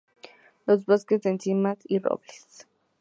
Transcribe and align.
Bosques 0.87 1.21
de 1.21 1.29
encinas 1.29 1.77
y 1.83 1.99
robles. 1.99 2.65